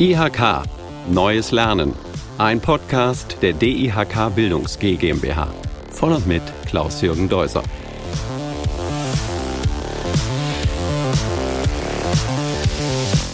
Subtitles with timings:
[0.00, 0.62] IHK
[1.10, 1.92] Neues Lernen.
[2.38, 5.52] Ein Podcast der DIHK Bildungs G GmbH.
[5.90, 7.64] Von und mit Klaus-Jürgen Deuser.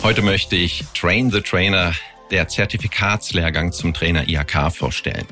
[0.03, 1.93] Heute möchte ich Train the Trainer,
[2.31, 5.27] der Zertifikatslehrgang zum Trainer IHK vorstellen.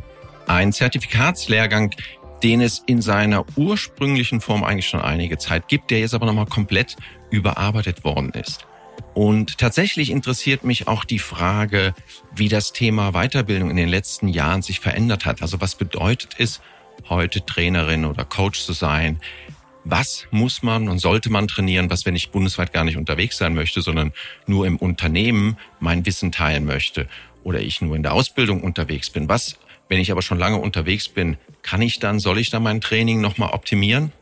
[0.46, 1.95] Ein Zertifikatslehrgang,
[2.43, 6.45] den es in seiner ursprünglichen Form eigentlich schon einige Zeit gibt, der jetzt aber nochmal
[6.45, 6.96] komplett
[7.30, 8.67] überarbeitet worden ist.
[9.14, 11.94] Und tatsächlich interessiert mich auch die Frage,
[12.35, 15.43] wie das Thema Weiterbildung in den letzten Jahren sich verändert hat.
[15.43, 16.61] Also was bedeutet es,
[17.08, 19.20] heute Trainerin oder Coach zu sein?
[19.84, 23.54] Was muss man und sollte man trainieren, was, wenn ich bundesweit gar nicht unterwegs sein
[23.54, 24.12] möchte, sondern
[24.46, 27.09] nur im Unternehmen mein Wissen teilen möchte
[27.43, 29.29] oder ich nur in der Ausbildung unterwegs bin?
[29.29, 32.81] Was, wenn ich aber schon lange unterwegs bin, kann ich dann, soll ich dann mein
[32.81, 34.12] Training nochmal optimieren?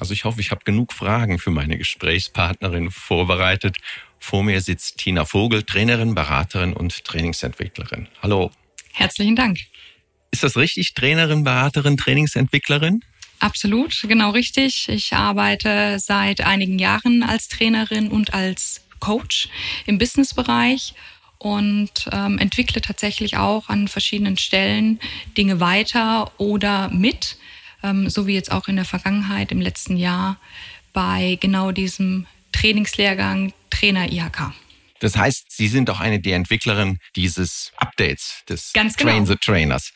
[0.00, 3.76] Also ich hoffe, ich habe genug Fragen für meine Gesprächspartnerin vorbereitet.
[4.18, 8.08] Vor mir sitzt Tina Vogel, Trainerin, Beraterin und Trainingsentwicklerin.
[8.22, 8.50] Hallo.
[8.94, 9.58] Herzlichen Dank.
[10.30, 10.94] Ist das richtig?
[10.94, 13.04] Trainerin, Beraterin, Trainingsentwicklerin?
[13.40, 14.88] Absolut, genau richtig.
[14.88, 19.48] Ich arbeite seit einigen Jahren als Trainerin und als Coach
[19.84, 20.94] im Businessbereich
[21.36, 24.98] und ähm, entwickle tatsächlich auch an verschiedenen Stellen
[25.36, 27.36] Dinge weiter oder mit
[27.82, 30.38] ähm, so wie jetzt auch in der Vergangenheit, im letzten Jahr,
[30.92, 34.52] bei genau diesem Trainingslehrgang Trainer IHK.
[35.00, 39.12] Das heißt, Sie sind auch eine der Entwicklerinnen dieses Updates des Ganz genau.
[39.12, 39.92] Train the Trainers.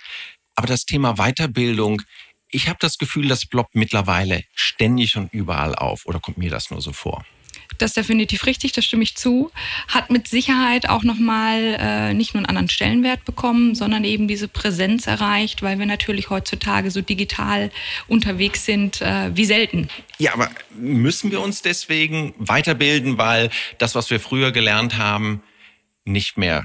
[0.55, 2.03] Aber das Thema Weiterbildung,
[2.49, 6.07] ich habe das Gefühl, das ploppt mittlerweile ständig und überall auf.
[6.07, 7.25] Oder kommt mir das nur so vor?
[7.79, 9.51] Das ist definitiv richtig, das stimme ich zu.
[9.89, 14.49] Hat mit Sicherheit auch nochmal äh, nicht nur einen anderen Stellenwert bekommen, sondern eben diese
[14.49, 17.71] Präsenz erreicht, weil wir natürlich heutzutage so digital
[18.09, 19.89] unterwegs sind äh, wie selten.
[20.19, 25.43] Ja, aber müssen wir uns deswegen weiterbilden, weil das, was wir früher gelernt haben,
[26.05, 26.65] nicht mehr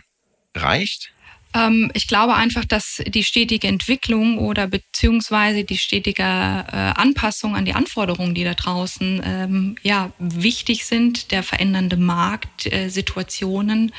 [0.56, 1.14] reicht?
[1.54, 7.66] Ähm, ich glaube einfach, dass die stetige Entwicklung oder beziehungsweise die stetige äh, Anpassung an
[7.66, 13.92] die Anforderungen, die da draußen ähm, ja wichtig sind, der verändernde Markt, äh, Situationen,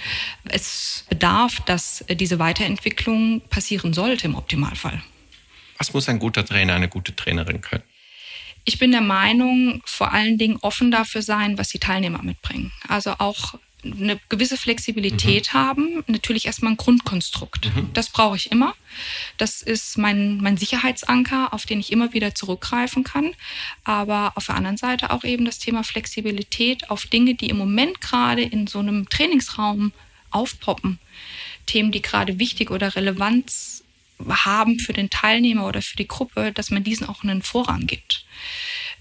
[0.44, 5.02] es bedarf, dass diese Weiterentwicklung passieren sollte im Optimalfall.
[5.78, 7.82] Was muss ein guter Trainer, eine gute Trainerin können?
[8.64, 12.70] Ich bin der Meinung, vor allen Dingen offen dafür sein, was die Teilnehmer mitbringen.
[12.86, 15.58] Also auch eine gewisse Flexibilität mhm.
[15.58, 16.04] haben.
[16.06, 17.74] Natürlich erstmal ein Grundkonstrukt.
[17.74, 17.90] Mhm.
[17.92, 18.74] Das brauche ich immer.
[19.36, 23.32] Das ist mein, mein Sicherheitsanker, auf den ich immer wieder zurückgreifen kann.
[23.84, 28.00] Aber auf der anderen Seite auch eben das Thema Flexibilität auf Dinge, die im Moment
[28.00, 29.92] gerade in so einem Trainingsraum
[30.30, 30.98] aufpoppen.
[31.66, 33.84] Themen, die gerade wichtig oder Relevanz
[34.28, 38.24] haben für den Teilnehmer oder für die Gruppe, dass man diesen auch einen Vorrang gibt.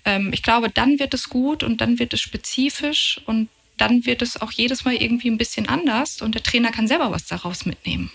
[0.06, 4.22] Ähm, ich glaube, dann wird es gut und dann wird es spezifisch und dann wird
[4.22, 7.66] es auch jedes Mal irgendwie ein bisschen anders und der Trainer kann selber was daraus
[7.66, 8.12] mitnehmen.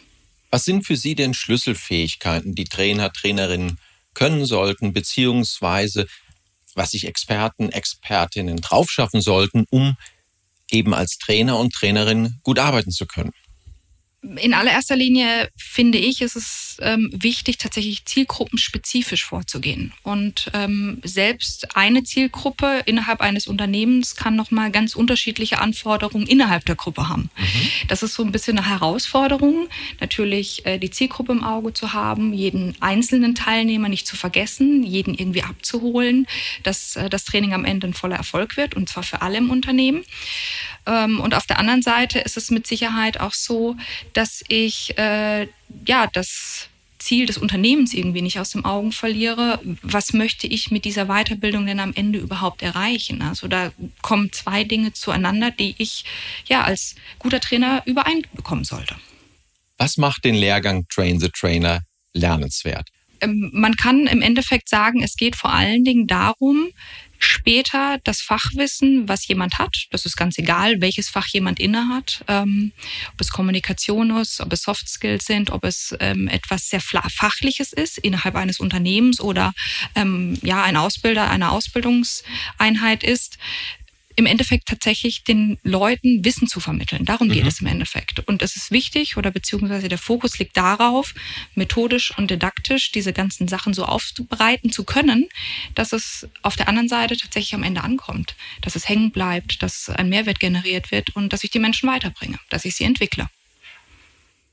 [0.51, 3.79] Was sind für Sie denn Schlüsselfähigkeiten, die Trainer, Trainerinnen
[4.15, 6.07] können sollten, beziehungsweise
[6.75, 9.97] was sich Experten, Expertinnen draufschaffen sollten, um
[10.71, 13.33] eben als Trainer und Trainerin gut arbeiten zu können?
[14.37, 19.93] In allererster Linie finde ich, ist es ähm, wichtig, tatsächlich zielgruppenspezifisch vorzugehen.
[20.03, 26.75] Und ähm, selbst eine Zielgruppe innerhalb eines Unternehmens kann nochmal ganz unterschiedliche Anforderungen innerhalb der
[26.75, 27.31] Gruppe haben.
[27.37, 27.69] Mhm.
[27.89, 29.69] Das ist so ein bisschen eine Herausforderung,
[30.01, 35.15] natürlich äh, die Zielgruppe im Auge zu haben, jeden einzelnen Teilnehmer nicht zu vergessen, jeden
[35.15, 36.27] irgendwie abzuholen,
[36.63, 39.51] dass äh, das Training am Ende ein voller Erfolg wird und zwar für alle im
[39.51, 40.05] Unternehmen.
[40.87, 43.77] Ähm, und auf der anderen Seite ist es mit Sicherheit auch so,
[44.13, 45.49] dass ich äh,
[45.87, 46.69] ja das
[46.99, 49.61] Ziel des Unternehmens irgendwie nicht aus den Augen verliere.
[49.83, 53.21] Was möchte ich mit dieser Weiterbildung denn am Ende überhaupt erreichen?
[53.21, 56.05] Also da kommen zwei Dinge zueinander, die ich
[56.47, 58.97] ja als guter Trainer übereinbekommen sollte.
[59.77, 61.83] Was macht den Lehrgang Train the Trainer
[62.15, 62.89] lernenswert?
[63.21, 66.69] Ähm, man kann im Endeffekt sagen, es geht vor allen Dingen darum,
[67.25, 72.73] später das Fachwissen, was jemand hat, das ist ganz egal, welches Fach jemand innehat, ähm,
[73.13, 77.73] ob es Kommunikation ist, ob es Soft Skills sind, ob es ähm, etwas sehr Fachliches
[77.73, 79.53] ist innerhalb eines Unternehmens oder
[79.95, 83.39] ähm, ja ein Ausbilder einer Ausbildungseinheit ist,
[84.17, 87.05] im Endeffekt tatsächlich den Leuten Wissen zu vermitteln.
[87.05, 87.49] Darum geht mhm.
[87.49, 88.21] es im Endeffekt.
[88.29, 91.15] Und es ist wichtig oder beziehungsweise der Fokus liegt darauf,
[91.55, 95.29] methodisch und didaktisch diese ganzen Sachen so aufzubereiten zu können,
[95.75, 99.89] dass es auf der anderen Seite tatsächlich am Ende ankommt, dass es hängen bleibt, dass
[99.91, 103.29] ein Mehrwert generiert wird und dass ich die Menschen weiterbringe, dass ich sie entwickle.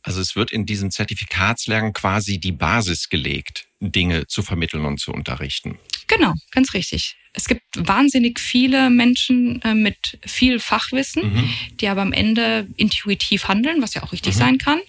[0.03, 5.11] Also es wird in diesem Zertifikatslehrgang quasi die Basis gelegt, Dinge zu vermitteln und zu
[5.11, 5.77] unterrichten.
[6.07, 7.15] Genau, ganz richtig.
[7.33, 11.53] Es gibt wahnsinnig viele Menschen äh, mit viel Fachwissen, mhm.
[11.79, 14.39] die aber am Ende intuitiv handeln, was ja auch richtig mhm.
[14.39, 14.81] sein kann,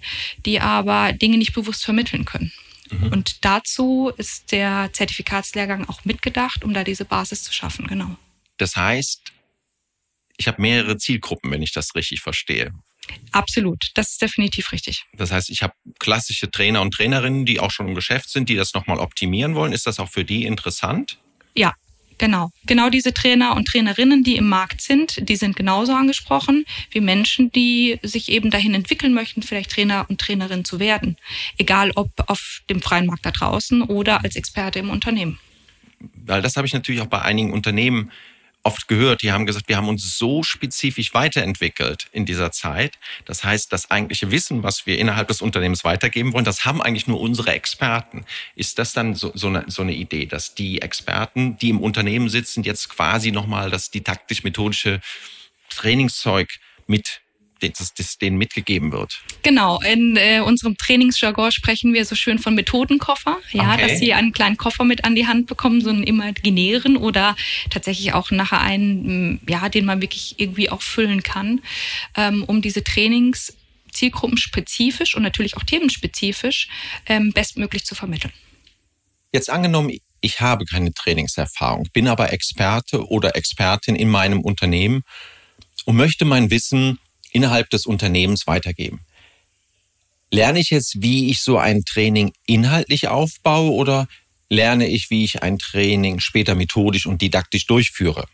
[0.45, 2.53] die aber Dinge nicht bewusst vermitteln können.
[2.91, 3.09] Mhm.
[3.09, 8.17] Und dazu ist der Zertifikatslehrgang auch mitgedacht, um da diese Basis zu schaffen, genau.
[8.57, 9.33] Das heißt,
[10.37, 12.73] ich habe mehrere Zielgruppen, wenn ich das richtig verstehe.
[13.33, 15.05] Absolut, das ist definitiv richtig.
[15.15, 18.57] Das heißt, ich habe klassische Trainer und Trainerinnen, die auch schon im Geschäft sind, die
[18.57, 19.73] das nochmal optimieren wollen.
[19.73, 21.19] Ist das auch für die interessant?
[21.55, 21.75] Ja,
[22.19, 22.51] genau.
[22.67, 27.51] Genau diese Trainer und Trainerinnen, die im Markt sind, die sind genauso angesprochen wie Menschen,
[27.53, 31.17] die sich eben dahin entwickeln möchten, vielleicht Trainer und Trainerin zu werden.
[31.59, 35.39] Egal ob auf dem freien Markt da draußen oder als Experte im Unternehmen.
[36.15, 38.11] Weil das habe ich natürlich auch bei einigen Unternehmen
[38.63, 42.99] oft gehört, die haben gesagt, wir haben uns so spezifisch weiterentwickelt in dieser Zeit.
[43.25, 47.07] Das heißt, das eigentliche Wissen, was wir innerhalb des Unternehmens weitergeben wollen, das haben eigentlich
[47.07, 48.25] nur unsere Experten.
[48.55, 52.29] Ist das dann so, so, eine, so eine Idee, dass die Experten, die im Unternehmen
[52.29, 55.01] sitzen, jetzt quasi nochmal das didaktisch-methodische
[55.69, 56.49] Trainingszeug
[56.87, 57.22] mit
[57.71, 59.23] das, das denen mitgegeben wird.
[59.43, 63.89] Genau, in äh, unserem Trainingsjargon sprechen wir so schön von Methodenkoffer, ja, okay.
[63.89, 67.37] dass sie einen kleinen Koffer mit an die Hand bekommen, so einen imaginären oder
[67.71, 71.61] tatsächlich auch nachher einen, ja, den man wirklich irgendwie auch füllen kann,
[72.17, 73.57] ähm, um diese Trainings
[73.93, 76.69] zielgruppenspezifisch und natürlich auch themenspezifisch
[77.07, 78.33] ähm, bestmöglich zu vermitteln.
[79.33, 85.03] Jetzt angenommen, ich habe keine Trainingserfahrung, bin aber Experte oder Expertin in meinem Unternehmen
[85.85, 86.99] und möchte mein Wissen
[87.33, 89.01] innerhalb des Unternehmens weitergeben.
[90.31, 94.09] Lerne ich jetzt, wie ich so ein Training inhaltlich aufbaue oder
[94.49, 98.27] lerne ich, wie ich ein Training später methodisch und didaktisch durchführe?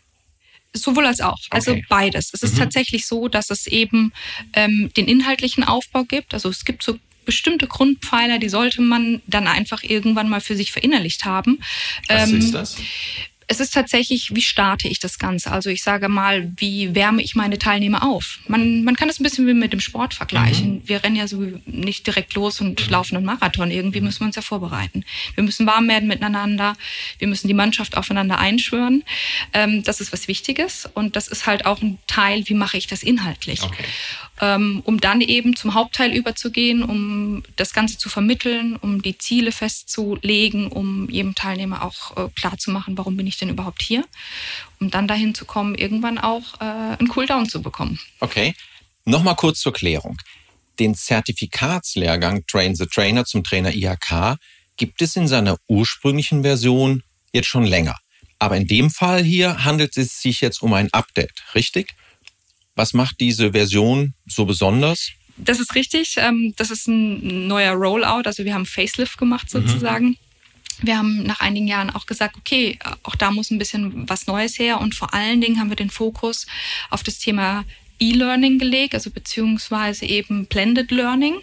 [0.73, 1.85] Sowohl als auch, also okay.
[1.89, 2.29] beides.
[2.31, 2.59] Es ist mhm.
[2.59, 4.13] tatsächlich so, dass es eben
[4.53, 6.33] ähm, den inhaltlichen Aufbau gibt.
[6.33, 10.71] Also es gibt so bestimmte Grundpfeiler, die sollte man dann einfach irgendwann mal für sich
[10.71, 11.59] verinnerlicht haben.
[12.07, 12.77] Was ähm, ist das?
[13.51, 15.51] Es ist tatsächlich, wie starte ich das Ganze?
[15.51, 18.37] Also ich sage mal, wie wärme ich meine Teilnehmer auf?
[18.47, 20.75] Man, man kann das ein bisschen wie mit dem Sport vergleichen.
[20.75, 20.81] Mhm.
[20.85, 22.91] Wir rennen ja so nicht direkt los und mhm.
[22.91, 23.71] laufen einen Marathon.
[23.71, 25.03] Irgendwie müssen wir uns ja vorbereiten.
[25.33, 26.75] Wir müssen warm werden miteinander.
[27.17, 29.03] Wir müssen die Mannschaft aufeinander einschwören.
[29.53, 30.87] Ähm, das ist was Wichtiges.
[30.93, 33.63] Und das ist halt auch ein Teil, wie mache ich das inhaltlich?
[33.63, 33.85] Okay.
[34.41, 39.51] Ähm, um dann eben zum Hauptteil überzugehen, um das Ganze zu vermitteln, um die Ziele
[39.51, 44.05] festzulegen, um jedem Teilnehmer auch äh, klar zu machen, warum bin ich denn überhaupt hier,
[44.79, 47.99] um dann dahin zu kommen, irgendwann auch äh, einen Cooldown zu bekommen.
[48.19, 48.53] Okay,
[49.05, 50.17] nochmal kurz zur Klärung.
[50.79, 54.37] Den Zertifikatslehrgang Train the Trainer zum Trainer IHK
[54.77, 57.03] gibt es in seiner ursprünglichen Version
[57.33, 57.97] jetzt schon länger.
[58.39, 61.95] Aber in dem Fall hier handelt es sich jetzt um ein Update, richtig?
[62.75, 65.11] Was macht diese Version so besonders?
[65.35, 66.15] Das ist richtig.
[66.17, 68.23] Ähm, das ist ein neuer Rollout.
[68.25, 69.67] Also wir haben Facelift gemacht mhm.
[69.67, 70.05] sozusagen.
[70.07, 70.17] Mhm.
[70.81, 74.57] Wir haben nach einigen Jahren auch gesagt, okay, auch da muss ein bisschen was Neues
[74.59, 74.79] her.
[74.79, 76.47] Und vor allen Dingen haben wir den Fokus
[76.89, 77.65] auf das Thema
[77.99, 81.35] E-Learning gelegt, also beziehungsweise eben Blended Learning,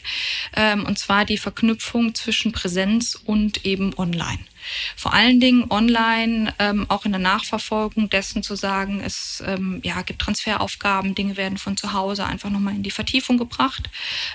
[0.55, 4.39] ähm, und zwar die Verknüpfung zwischen Präsenz und eben Online.
[4.97, 10.03] Vor allen Dingen online, ähm, auch in der Nachverfolgung dessen zu sagen, es ähm, ja,
[10.03, 13.89] gibt Transferaufgaben, Dinge werden von zu Hause einfach nochmal in die Vertiefung gebracht,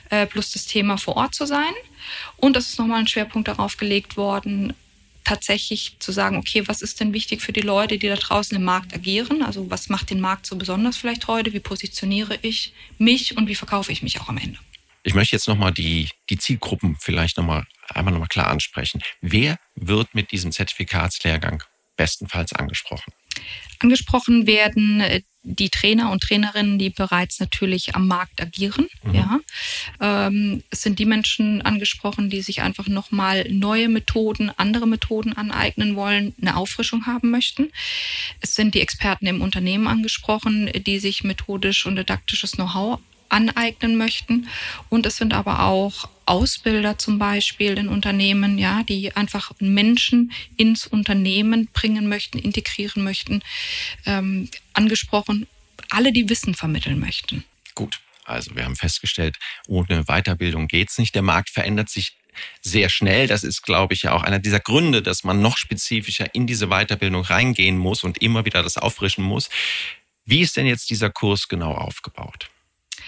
[0.09, 1.73] äh, plus das Thema vor Ort zu sein.
[2.37, 4.73] Und es ist nochmal ein Schwerpunkt darauf gelegt worden,
[5.23, 8.63] tatsächlich zu sagen, okay, was ist denn wichtig für die Leute, die da draußen im
[8.63, 9.43] Markt agieren?
[9.43, 11.53] Also was macht den Markt so besonders vielleicht heute?
[11.53, 14.59] Wie positioniere ich mich und wie verkaufe ich mich auch am Ende?
[15.03, 19.01] Ich möchte jetzt nochmal die, die Zielgruppen vielleicht nochmal einmal nochmal klar ansprechen.
[19.21, 21.63] Wer wird mit diesem Zertifikatslehrgang
[21.97, 23.11] bestenfalls angesprochen?
[23.81, 28.87] Angesprochen werden äh, die Trainer und Trainerinnen, die bereits natürlich am Markt agieren.
[29.03, 29.13] Mhm.
[29.15, 29.39] Ja,
[29.99, 35.95] ähm, es sind die Menschen angesprochen, die sich einfach nochmal neue Methoden, andere Methoden aneignen
[35.95, 37.71] wollen, eine Auffrischung haben möchten.
[38.39, 42.99] Es sind die Experten im Unternehmen angesprochen, die sich methodisch und didaktisches Know-how
[43.31, 44.47] aneignen möchten.
[44.89, 50.87] Und es sind aber auch Ausbilder zum Beispiel in Unternehmen, ja, die einfach Menschen ins
[50.87, 53.41] Unternehmen bringen möchten, integrieren möchten,
[54.05, 55.47] ähm, angesprochen,
[55.89, 57.43] alle, die Wissen vermitteln möchten.
[57.75, 61.15] Gut, also wir haben festgestellt, ohne Weiterbildung geht es nicht.
[61.15, 62.15] Der Markt verändert sich
[62.61, 63.27] sehr schnell.
[63.27, 66.67] Das ist, glaube ich, ja auch einer dieser Gründe, dass man noch spezifischer in diese
[66.67, 69.49] Weiterbildung reingehen muss und immer wieder das auffrischen muss.
[70.25, 72.50] Wie ist denn jetzt dieser Kurs genau aufgebaut?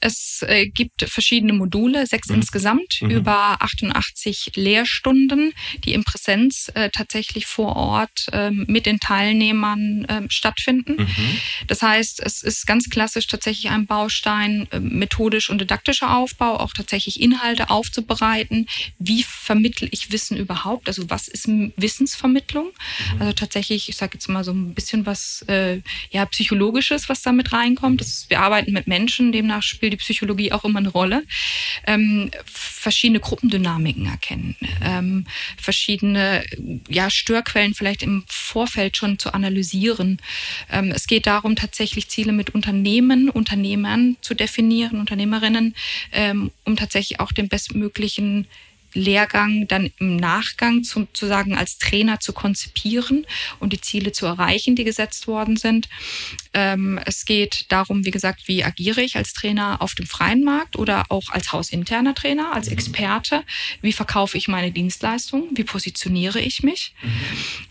[0.00, 2.36] Es äh, gibt verschiedene Module, sechs mhm.
[2.36, 3.10] insgesamt, mhm.
[3.10, 5.52] über 88 Lehrstunden,
[5.84, 11.02] die in Präsenz äh, tatsächlich vor Ort äh, mit den Teilnehmern ähm, stattfinden.
[11.02, 11.40] Mhm.
[11.66, 16.72] Das heißt, es ist ganz klassisch tatsächlich ein Baustein, äh, methodisch und didaktischer Aufbau, auch
[16.72, 18.66] tatsächlich Inhalte aufzubereiten.
[18.98, 20.88] Wie vermittle ich Wissen überhaupt?
[20.88, 22.66] Also was ist Wissensvermittlung?
[23.14, 23.20] Mhm.
[23.20, 27.52] Also tatsächlich, ich sage jetzt mal so ein bisschen was äh, ja psychologisches, was damit
[27.52, 28.00] reinkommt.
[28.00, 31.22] Das, wir arbeiten mit Menschen, demnach spielt spielt die Psychologie auch immer eine Rolle,
[31.86, 35.26] ähm, verschiedene Gruppendynamiken erkennen, ähm,
[35.56, 36.44] verschiedene
[36.88, 40.20] ja, Störquellen vielleicht im Vorfeld schon zu analysieren.
[40.70, 45.74] Ähm, es geht darum, tatsächlich Ziele mit Unternehmen, Unternehmern zu definieren, Unternehmerinnen,
[46.12, 48.46] ähm, um tatsächlich auch den bestmöglichen
[48.94, 53.26] Lehrgang dann im Nachgang sozusagen als Trainer zu konzipieren
[53.60, 55.88] und die Ziele zu erreichen, die gesetzt worden sind.
[56.54, 60.76] Ähm, es geht darum, wie gesagt, wie agiere ich als Trainer auf dem freien Markt
[60.76, 62.72] oder auch als hausinterner Trainer, als mhm.
[62.72, 63.44] Experte?
[63.82, 65.50] Wie verkaufe ich meine Dienstleistungen?
[65.52, 66.94] Wie positioniere ich mich?
[67.02, 67.10] Mhm.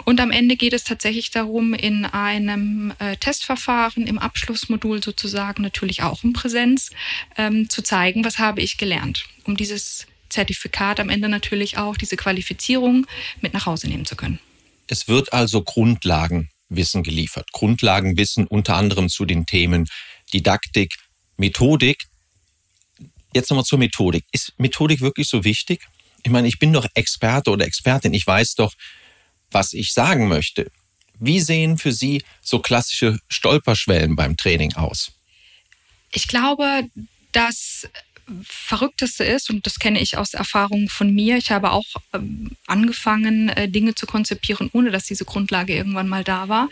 [0.06, 6.04] Und am Ende geht es tatsächlich darum, in einem äh, Testverfahren im Abschlussmodul sozusagen natürlich
[6.04, 6.92] auch in Präsenz
[7.38, 10.08] ähm, zu zeigen, was habe ich gelernt, um dieses
[10.38, 13.08] Zertifikat am Ende natürlich auch diese Qualifizierung
[13.42, 14.40] mit nach Hause nehmen zu können.
[14.86, 17.52] Es wird also Grundlagenwissen geliefert.
[17.54, 19.90] Grundlagenwissen unter anderem zu den Themen
[20.32, 20.94] Didaktik,
[21.38, 22.04] Methodik.
[23.34, 24.26] Jetzt nochmal zur Methodik.
[24.32, 25.88] Ist Methodik wirklich so wichtig?
[26.22, 28.14] Ich meine, ich bin doch Experte oder Expertin.
[28.14, 28.76] Ich weiß doch,
[29.50, 30.70] was ich sagen möchte.
[31.20, 35.14] Wie sehen für Sie so klassische Stolperschwellen beim Training aus?
[36.12, 36.84] Ich glaube,
[37.32, 37.90] dass
[38.44, 43.50] Verrückteste ist, und das kenne ich aus Erfahrung von mir, ich habe auch ähm, angefangen,
[43.50, 46.70] äh, Dinge zu konzipieren, ohne dass diese Grundlage irgendwann mal da war,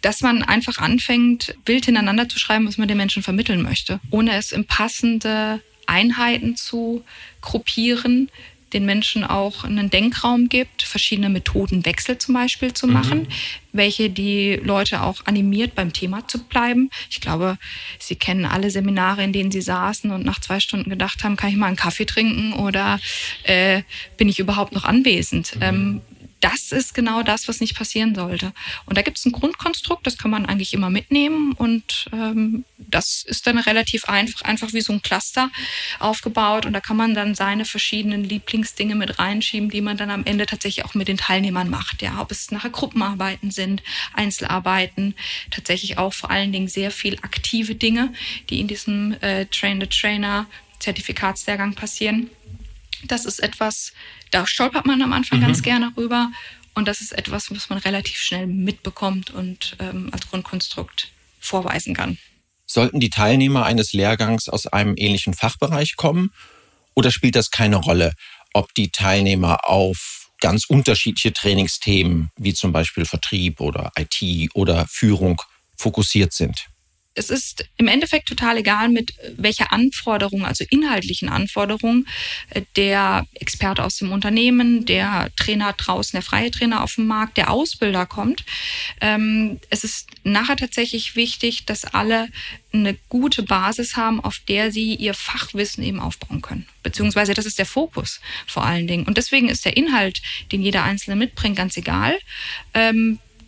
[0.00, 4.34] dass man einfach anfängt, wild hintereinander zu schreiben, was man den Menschen vermitteln möchte, ohne
[4.36, 7.04] es in passende Einheiten zu
[7.40, 8.30] gruppieren,
[8.74, 12.92] den Menschen auch einen Denkraum gibt, verschiedene Methodenwechsel zum Beispiel zu mhm.
[12.92, 13.28] machen, mhm.
[13.72, 16.90] welche die Leute auch animiert, beim Thema zu bleiben.
[17.10, 17.56] Ich glaube,
[17.98, 21.50] Sie kennen alle Seminare, in denen Sie saßen und nach zwei Stunden gedacht haben, kann
[21.50, 23.00] ich mal einen Kaffee trinken oder
[23.44, 23.82] äh,
[24.16, 25.56] bin ich überhaupt noch anwesend?
[25.56, 25.62] Mhm.
[25.62, 26.00] Ähm,
[26.44, 28.52] das ist genau das, was nicht passieren sollte.
[28.84, 33.24] Und da gibt es ein Grundkonstrukt, das kann man eigentlich immer mitnehmen und ähm, das
[33.26, 35.50] ist dann relativ einfach, einfach wie so ein Cluster
[36.00, 40.26] aufgebaut und da kann man dann seine verschiedenen Lieblingsdinge mit reinschieben, die man dann am
[40.26, 42.02] Ende tatsächlich auch mit den Teilnehmern macht.
[42.02, 43.82] Ja, ob es nachher Gruppenarbeiten sind,
[44.12, 45.14] Einzelarbeiten,
[45.50, 48.12] tatsächlich auch vor allen Dingen sehr viel aktive Dinge,
[48.50, 50.46] die in diesem äh, Train the Trainer
[50.78, 52.28] Zertifikatslehrgang passieren.
[53.06, 53.92] Das ist etwas,
[54.30, 55.44] da stolpert man am Anfang mhm.
[55.44, 56.30] ganz gerne rüber.
[56.74, 61.08] Und das ist etwas, was man relativ schnell mitbekommt und ähm, als Grundkonstrukt
[61.38, 62.18] vorweisen kann.
[62.66, 66.30] Sollten die Teilnehmer eines Lehrgangs aus einem ähnlichen Fachbereich kommen
[66.94, 68.12] oder spielt das keine Rolle,
[68.52, 75.40] ob die Teilnehmer auf ganz unterschiedliche Trainingsthemen wie zum Beispiel Vertrieb oder IT oder Führung
[75.76, 76.66] fokussiert sind?
[77.14, 82.06] Es ist im Endeffekt total egal, mit welcher Anforderung, also inhaltlichen Anforderungen,
[82.50, 87.36] äh, der Experte aus dem Unternehmen, der Trainer draußen, der freie Trainer auf dem Markt,
[87.36, 88.44] der Ausbilder kommt.
[89.00, 92.28] Ähm, es ist nachher tatsächlich wichtig, dass alle
[92.72, 96.66] eine gute Basis haben, auf der sie ihr Fachwissen eben aufbauen können.
[96.82, 99.06] Beziehungsweise das ist der Fokus vor allen Dingen.
[99.06, 102.18] Und deswegen ist der Inhalt, den jeder Einzelne mitbringt, ganz egal.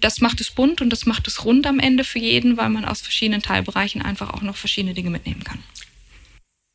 [0.00, 2.84] Das macht es bunt und das macht es rund am Ende für jeden, weil man
[2.84, 5.62] aus verschiedenen Teilbereichen einfach auch noch verschiedene Dinge mitnehmen kann.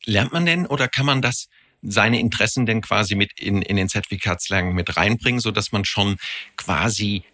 [0.04, 1.48] Lernt man denn oder kann man das
[1.82, 6.16] seine Interessen denn quasi mit in, in den Zertifikatslehrgang mit reinbringen, so dass man schon
[6.56, 7.24] quasi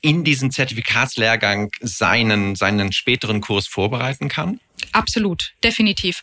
[0.00, 4.60] in diesen Zertifikatslehrgang seinen, seinen späteren Kurs vorbereiten kann?
[4.92, 6.22] Absolut, definitiv.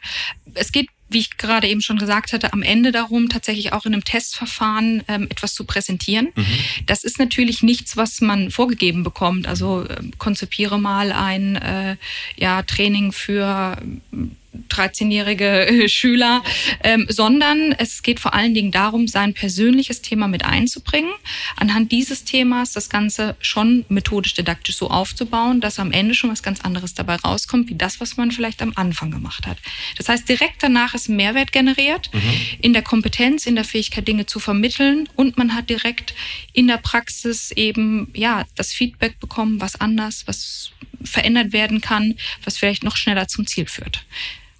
[0.53, 3.93] Es geht wie ich gerade eben schon gesagt hatte, am Ende darum, tatsächlich auch in
[3.93, 6.29] einem Testverfahren ähm, etwas zu präsentieren.
[6.36, 6.46] Mhm.
[6.86, 9.48] Das ist natürlich nichts, was man vorgegeben bekommt.
[9.48, 11.96] Also äh, konzipiere mal ein äh,
[12.38, 13.77] ja, Training für
[14.69, 16.43] 13-jährige äh, Schüler,
[16.83, 21.12] ähm, sondern es geht vor allen Dingen darum, sein persönliches Thema mit einzubringen,
[21.55, 26.43] anhand dieses Themas das Ganze schon methodisch didaktisch so aufzubauen, dass am Ende schon was
[26.43, 29.57] ganz anderes dabei rauskommt, wie das, was man vielleicht am Anfang gemacht hat.
[29.98, 32.22] Das heißt, direkt danach ist Mehrwert generiert mhm.
[32.62, 36.13] in der Kompetenz, in der Fähigkeit, Dinge zu vermitteln und man hat direkt
[36.53, 40.72] in der Praxis eben ja das Feedback bekommen, was anders, was
[41.03, 44.05] verändert werden kann, was vielleicht noch schneller zum Ziel führt.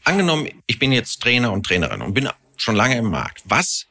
[0.04, 3.42] Angenommen, ich bin jetzt Trainer und Trainerin und bin schon lange im Markt.
[3.46, 3.88] Was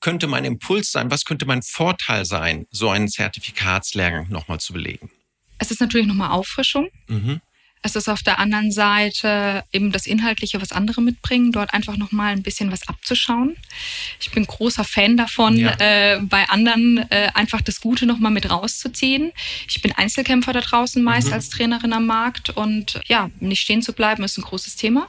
[0.00, 1.10] könnte mein Impuls sein?
[1.10, 5.10] Was könnte mein Vorteil sein, so einen Zertifikatslehrgang nochmal zu belegen?
[5.58, 6.88] Es ist natürlich nochmal Auffrischung.
[7.06, 7.40] Mhm.
[7.84, 12.32] Es ist auf der anderen Seite eben das Inhaltliche, was andere mitbringen, dort einfach nochmal
[12.32, 13.56] ein bisschen was abzuschauen.
[14.18, 15.76] Ich bin großer Fan davon, ja.
[15.78, 19.32] äh, bei anderen äh, einfach das Gute nochmal mit rauszuziehen.
[19.68, 21.34] Ich bin Einzelkämpfer da draußen meist mhm.
[21.34, 25.06] als Trainerin am Markt und ja, nicht stehen zu bleiben ist ein großes Thema.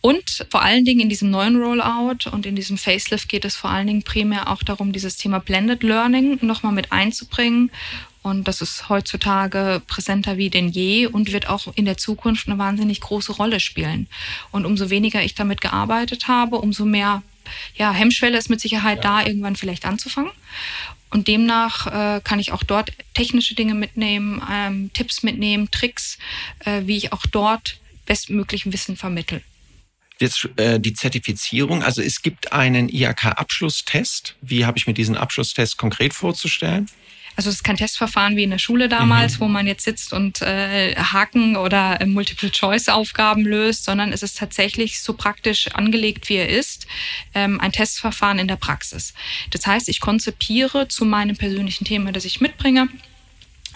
[0.00, 3.70] Und vor allen Dingen in diesem neuen Rollout und in diesem Facelift geht es vor
[3.70, 7.70] allen Dingen primär auch darum, dieses Thema Blended Learning nochmal mit einzubringen
[8.22, 12.58] und das ist heutzutage präsenter wie denn je und wird auch in der Zukunft eine
[12.58, 14.08] wahnsinnig große Rolle spielen.
[14.50, 17.22] Und umso weniger ich damit gearbeitet habe, umso mehr
[17.74, 19.22] ja, Hemmschwelle ist mit Sicherheit ja.
[19.22, 20.32] da, irgendwann vielleicht anzufangen.
[21.10, 26.18] Und demnach äh, kann ich auch dort technische Dinge mitnehmen, ähm, Tipps mitnehmen, Tricks,
[26.60, 29.42] äh, wie ich auch dort bestmöglichen Wissen vermittel.
[30.20, 34.36] Jetzt äh, die Zertifizierung, also es gibt einen IHK-Abschlusstest.
[34.42, 36.88] Wie habe ich mir diesen Abschlusstest konkret vorzustellen?
[37.40, 39.40] Also es ist kein Testverfahren wie in der Schule damals, mhm.
[39.40, 45.00] wo man jetzt sitzt und äh, Haken oder äh, Multiple-Choice-Aufgaben löst, sondern es ist tatsächlich
[45.00, 46.86] so praktisch angelegt, wie er ist,
[47.34, 49.14] ähm, ein Testverfahren in der Praxis.
[49.52, 52.90] Das heißt, ich konzipiere zu meinem persönlichen Thema, das ich mitbringe,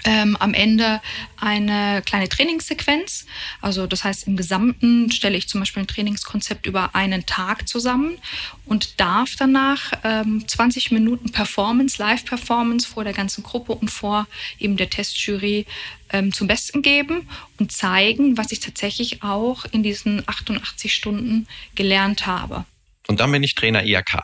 [0.04, 1.00] ähm, am Ende
[1.40, 3.26] eine kleine Trainingssequenz.
[3.60, 8.18] Also das heißt, im Gesamten stelle ich zum Beispiel ein Trainingskonzept über einen Tag zusammen
[8.64, 14.26] und darf danach ähm, 20 Minuten Performance, Live-Performance vor der ganzen Gruppe und vor
[14.58, 15.66] eben der Testjury
[16.10, 22.26] ähm, zum Besten geben und zeigen, was ich tatsächlich auch in diesen 88 Stunden gelernt
[22.26, 22.64] habe.
[23.06, 24.22] Und dann bin ich Trainer IAK.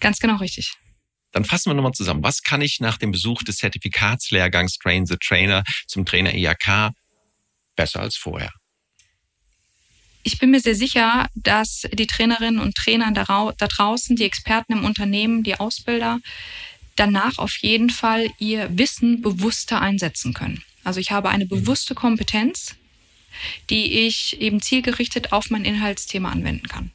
[0.00, 0.74] Ganz genau richtig.
[1.32, 2.22] Dann fassen wir nochmal zusammen.
[2.22, 6.92] Was kann ich nach dem Besuch des Zertifikatslehrgangs Train the Trainer zum Trainer IAK
[7.76, 8.52] besser als vorher?
[10.22, 14.84] Ich bin mir sehr sicher, dass die Trainerinnen und Trainer da draußen, die Experten im
[14.84, 16.18] Unternehmen, die Ausbilder,
[16.96, 20.64] danach auf jeden Fall ihr Wissen bewusster einsetzen können.
[20.82, 21.50] Also ich habe eine mhm.
[21.50, 22.74] bewusste Kompetenz,
[23.70, 26.90] die ich eben zielgerichtet auf mein Inhaltsthema anwenden kann.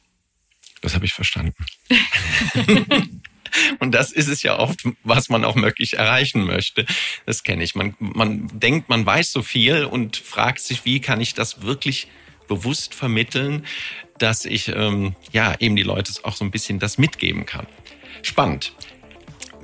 [0.82, 1.54] Das habe ich verstanden.
[3.78, 6.86] Und das ist es ja oft, was man auch möglich erreichen möchte.
[7.26, 7.74] Das kenne ich.
[7.74, 12.08] Man, man denkt, man weiß so viel und fragt sich, wie kann ich das wirklich
[12.48, 13.64] bewusst vermitteln,
[14.18, 17.66] dass ich ähm, ja eben die Leute auch so ein bisschen das mitgeben kann.
[18.22, 18.72] Spannend.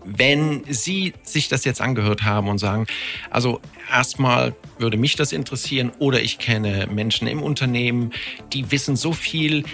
[0.04, 2.87] Wenn Sie sich das jetzt angehört haben und sagen,
[3.30, 3.61] also
[3.92, 8.14] erstmal würde mich das interessieren oder ich kenne Menschen im Unternehmen,
[8.52, 9.64] die wissen so viel,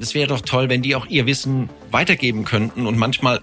[0.00, 2.86] es wäre doch toll, wenn die auch ihr Wissen weitergeben könnten.
[2.86, 3.40] Und manchmal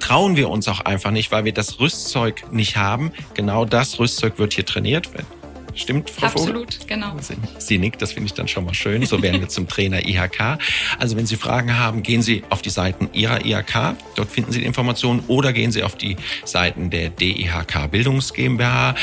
[0.00, 3.12] trauen wir uns auch einfach nicht, weil wir das Rüstzeug nicht haben.
[3.34, 5.10] Genau das Rüstzeug wird hier trainiert.
[5.74, 6.86] Stimmt, Frau Absolut, Vogel?
[6.86, 7.16] genau.
[7.20, 9.04] Sie, Sie nickt, das finde ich dann schon mal schön.
[9.06, 10.58] So werden wir zum Trainer IHK.
[10.98, 13.96] Also wenn Sie Fragen haben, gehen Sie auf die Seiten Ihrer IHK.
[14.16, 18.94] Dort finden Sie die Informationen oder gehen Sie auf die Seiten der DIHK Bildungs GmbH.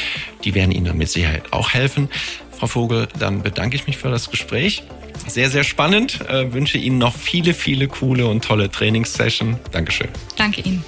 [0.43, 2.09] Die werden Ihnen dann mit Sicherheit auch helfen.
[2.51, 4.83] Frau Vogel, dann bedanke ich mich für das Gespräch.
[5.27, 6.21] Sehr, sehr spannend.
[6.27, 9.57] Äh, wünsche Ihnen noch viele, viele coole und tolle Trainingssessions.
[9.71, 10.09] Dankeschön.
[10.37, 10.83] Danke Ihnen.